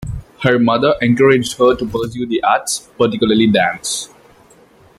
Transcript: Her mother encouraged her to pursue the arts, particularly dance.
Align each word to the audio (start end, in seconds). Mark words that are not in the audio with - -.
Her 0.41 0.57
mother 0.57 0.95
encouraged 0.99 1.59
her 1.59 1.75
to 1.75 1.85
pursue 1.85 2.25
the 2.25 2.41
arts, 2.43 2.89
particularly 2.97 3.45
dance. 3.45 4.09